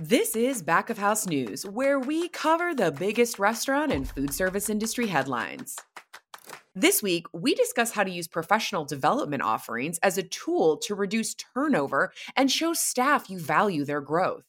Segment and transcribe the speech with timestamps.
[0.00, 4.68] This is Back of House News, where we cover the biggest restaurant and food service
[4.68, 5.74] industry headlines.
[6.74, 11.34] This week, we discuss how to use professional development offerings as a tool to reduce
[11.34, 14.44] turnover and show staff you value their growth.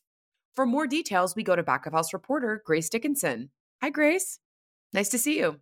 [0.54, 3.50] For more details, we go to Back of House reporter Grace Dickinson.
[3.82, 4.39] Hi, Grace.
[4.91, 5.61] Nice to see you.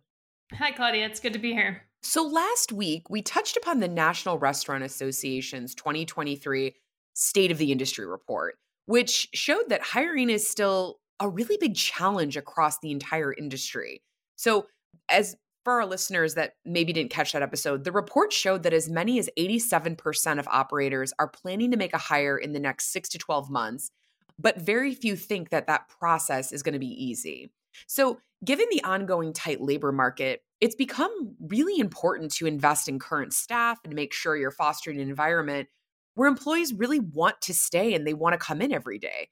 [0.54, 1.06] Hi, Claudia.
[1.06, 1.82] It's good to be here.
[2.02, 6.74] So, last week, we touched upon the National Restaurant Association's 2023
[7.14, 8.56] State of the Industry report
[8.86, 14.02] which showed that hiring is still a really big challenge across the entire industry.
[14.36, 14.66] So,
[15.08, 18.88] as for our listeners that maybe didn't catch that episode, the report showed that as
[18.88, 23.08] many as 87% of operators are planning to make a hire in the next six
[23.10, 23.90] to 12 months,
[24.38, 27.50] but very few think that that process is going to be easy.
[27.86, 33.32] So, given the ongoing tight labor market, it's become really important to invest in current
[33.32, 35.68] staff and make sure you're fostering an environment
[36.16, 39.28] where employees really want to stay and they want to come in every day.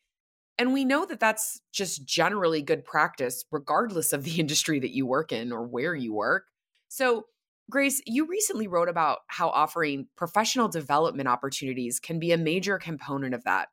[0.58, 5.06] And we know that that's just generally good practice, regardless of the industry that you
[5.06, 6.44] work in or where you work.
[6.88, 7.24] So,
[7.70, 13.34] Grace, you recently wrote about how offering professional development opportunities can be a major component
[13.34, 13.68] of that.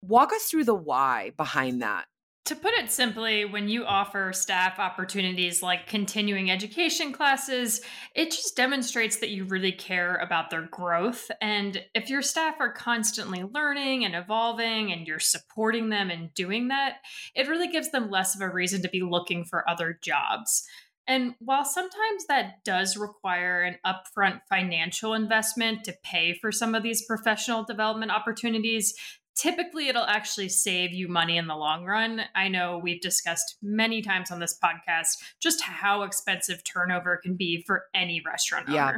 [0.00, 2.04] Walk us through the why behind that.
[2.46, 7.80] To put it simply, when you offer staff opportunities like continuing education classes,
[8.14, 11.30] it just demonstrates that you really care about their growth.
[11.40, 16.68] And if your staff are constantly learning and evolving and you're supporting them and doing
[16.68, 16.96] that,
[17.34, 20.68] it really gives them less of a reason to be looking for other jobs.
[21.06, 26.82] And while sometimes that does require an upfront financial investment to pay for some of
[26.82, 28.94] these professional development opportunities,
[29.36, 32.22] typically it'll actually save you money in the long run.
[32.34, 37.62] I know we've discussed many times on this podcast just how expensive turnover can be
[37.66, 38.74] for any restaurant owner.
[38.74, 38.96] Yeah.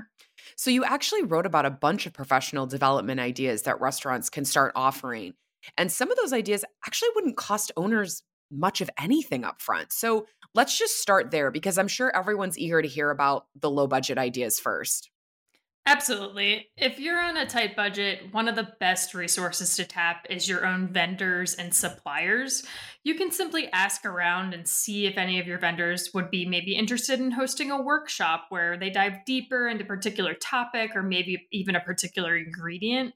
[0.54, 4.72] So you actually wrote about a bunch of professional development ideas that restaurants can start
[4.76, 5.34] offering.
[5.76, 9.92] And some of those ideas actually wouldn't cost owners much of anything up front.
[9.92, 13.86] So let's just start there because I'm sure everyone's eager to hear about the low
[13.86, 15.10] budget ideas first.
[15.88, 16.68] Absolutely.
[16.76, 20.66] If you're on a tight budget, one of the best resources to tap is your
[20.66, 22.64] own vendors and suppliers.
[23.04, 26.74] You can simply ask around and see if any of your vendors would be maybe
[26.74, 31.46] interested in hosting a workshop where they dive deeper into a particular topic or maybe
[31.52, 33.14] even a particular ingredient.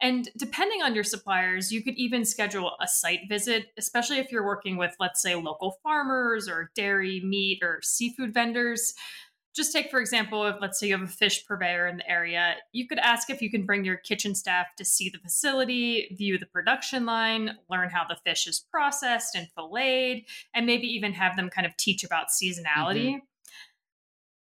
[0.00, 4.44] And depending on your suppliers, you could even schedule a site visit, especially if you're
[4.44, 8.94] working with, let's say, local farmers or dairy, meat, or seafood vendors
[9.56, 12.56] just take for example if let's say you have a fish purveyor in the area
[12.72, 16.38] you could ask if you can bring your kitchen staff to see the facility view
[16.38, 20.24] the production line learn how the fish is processed and filleted
[20.54, 23.24] and maybe even have them kind of teach about seasonality mm-hmm.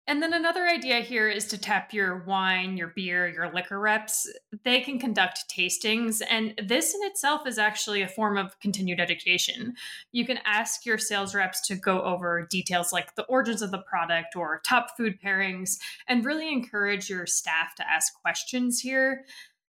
[0.07, 4.31] And then another idea here is to tap your wine, your beer, your liquor reps.
[4.63, 9.73] They can conduct tastings, and this in itself is actually a form of continued education.
[10.11, 13.79] You can ask your sales reps to go over details like the origins of the
[13.79, 19.25] product or top food pairings, and really encourage your staff to ask questions here.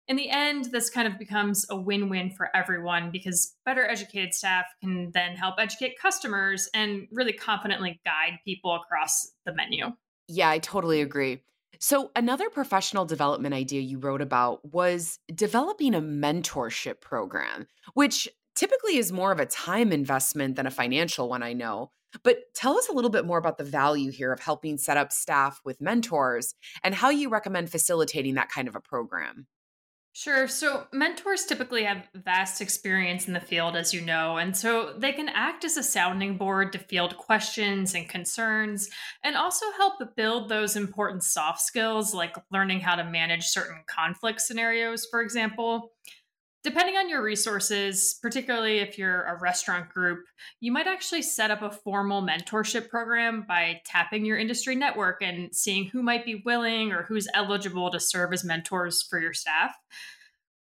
[0.10, 4.34] In the end, this kind of becomes a win win for everyone because better educated
[4.34, 9.94] staff can then help educate customers and really confidently guide people across the menu.
[10.28, 11.42] Yeah, I totally agree.
[11.80, 18.98] So, another professional development idea you wrote about was developing a mentorship program, which typically
[18.98, 21.92] is more of a time investment than a financial one, I know.
[22.24, 25.12] But tell us a little bit more about the value here of helping set up
[25.12, 29.48] staff with mentors and how you recommend facilitating that kind of a program.
[30.18, 30.48] Sure.
[30.48, 35.12] So mentors typically have vast experience in the field, as you know, and so they
[35.12, 38.90] can act as a sounding board to field questions and concerns
[39.24, 44.40] and also help build those important soft skills like learning how to manage certain conflict
[44.40, 45.92] scenarios, for example.
[46.66, 50.26] Depending on your resources, particularly if you're a restaurant group,
[50.62, 55.56] you might actually set up a formal mentorship program by tapping your industry network and
[55.56, 59.76] seeing who might be willing or who's eligible to serve as mentors for your staff.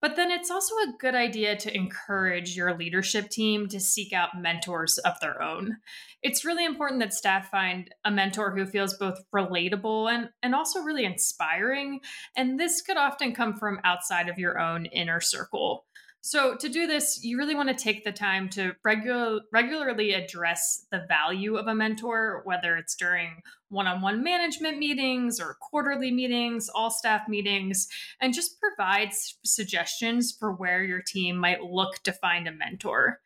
[0.01, 4.39] But then it's also a good idea to encourage your leadership team to seek out
[4.39, 5.77] mentors of their own.
[6.21, 10.81] It's really important that staff find a mentor who feels both relatable and, and also
[10.81, 12.01] really inspiring.
[12.35, 15.85] And this could often come from outside of your own inner circle.
[16.27, 20.87] So, to do this, you really want to take the time to regular, regularly address
[20.89, 26.09] the value of a mentor, whether it's during one on one management meetings or quarterly
[26.09, 27.87] meetings, all staff meetings,
[28.21, 29.09] and just provide
[29.43, 33.19] suggestions for where your team might look to find a mentor.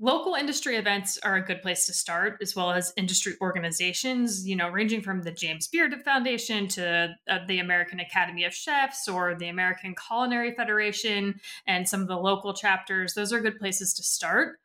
[0.00, 4.56] Local industry events are a good place to start, as well as industry organizations, you
[4.56, 9.36] know, ranging from the James Beard Foundation to uh, the American Academy of Chefs or
[9.36, 13.14] the American Culinary Federation and some of the local chapters.
[13.14, 14.58] Those are good places to start.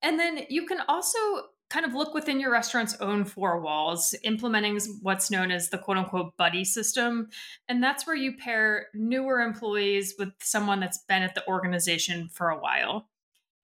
[0.00, 1.18] And then you can also
[1.68, 5.98] kind of look within your restaurant's own four walls, implementing what's known as the quote
[5.98, 7.28] unquote buddy system.
[7.68, 12.48] And that's where you pair newer employees with someone that's been at the organization for
[12.48, 13.08] a while.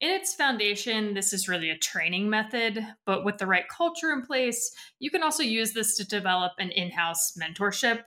[0.00, 4.23] In its foundation, this is really a training method, but with the right culture in
[4.23, 8.05] place, you can also use this to develop an in house mentorship.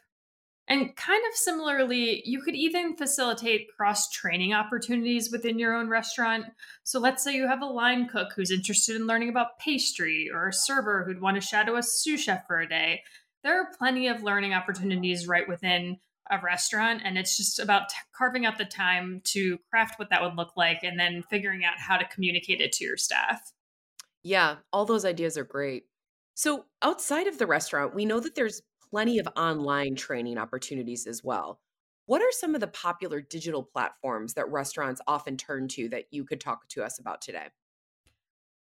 [0.67, 6.45] And kind of similarly, you could even facilitate cross training opportunities within your own restaurant.
[6.83, 10.47] So let's say you have a line cook who's interested in learning about pastry, or
[10.47, 13.03] a server who'd want to shadow a sous chef for a day.
[13.43, 15.99] There are plenty of learning opportunities right within
[16.29, 20.21] a restaurant and it's just about t- carving out the time to craft what that
[20.21, 23.51] would look like and then figuring out how to communicate it to your staff.
[24.23, 25.83] Yeah, all those ideas are great.
[26.35, 31.23] So, outside of the restaurant, we know that there's plenty of online training opportunities as
[31.23, 31.59] well.
[32.05, 36.25] What are some of the popular digital platforms that restaurants often turn to that you
[36.25, 37.47] could talk to us about today?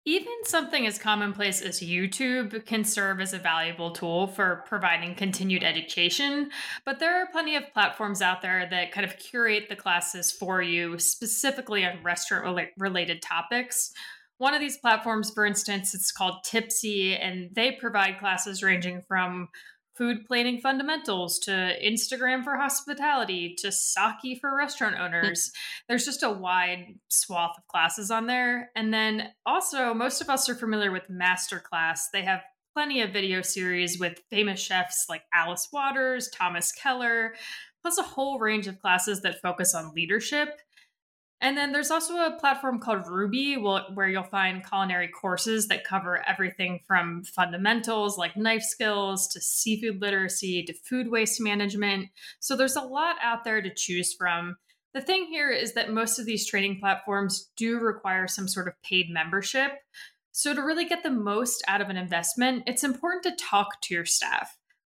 [0.09, 5.65] Even something as commonplace as YouTube can serve as a valuable tool for providing continued
[5.65, 6.51] education,
[6.85, 10.63] but there are plenty of platforms out there that kind of curate the classes for
[10.63, 13.91] you specifically on restaurant related topics.
[14.39, 19.49] One of these platforms, for instance, it's called Typsy, and they provide classes ranging from
[19.97, 21.51] food planning fundamentals to
[21.83, 25.51] Instagram for hospitality to sake for restaurant owners.
[25.89, 28.71] There's just a wide swath of classes on there.
[28.77, 32.01] And then also, most of us are familiar with Masterclass.
[32.13, 32.43] They have
[32.75, 37.35] plenty of video series with famous chefs like Alice Waters, Thomas Keller,
[37.83, 40.61] plus a whole range of classes that focus on leadership.
[41.41, 46.27] And then there's also a platform called Rouxbe where you'll find culinary courses that cover
[46.27, 52.09] everything from fundamentals like knife skills to seafood literacy to food waste management.
[52.41, 54.57] So there's a lot out there to choose from.
[54.95, 58.81] The thing here is that most of these training platforms do require some sort of
[58.83, 59.73] paid membership.
[60.33, 63.95] So, to really get the most out of an investment, it's important to talk to
[63.95, 64.56] your staff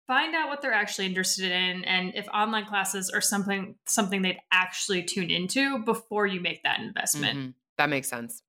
[0.09, 4.39] find out what they're actually interested in and if online classes are something something they'd
[4.51, 7.37] actually tune into before you make that investment.
[7.37, 7.49] Mm-hmm.
[7.77, 8.41] That makes sense.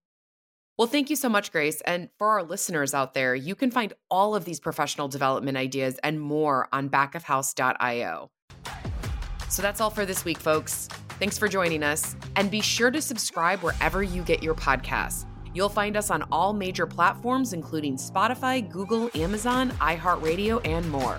[0.78, 1.82] Well, thank you so much, Grace.
[1.82, 6.00] And for our listeners out there, you can find all of these professional development ideas
[6.02, 8.30] and more on backofhouse.io.
[9.50, 10.88] So that's all for this week, folks.
[11.18, 12.16] Thanks for joining us.
[12.36, 15.26] And be sure to subscribe wherever you get your podcasts.
[15.52, 21.18] You'll find us on all major platforms, including Spotify, Google, Amazon, iHeartRadio, and more.